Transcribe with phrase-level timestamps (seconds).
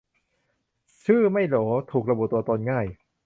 [1.05, 1.55] ชื่อไม่โหล
[1.91, 2.85] ถูกระบุตัวตนง่าย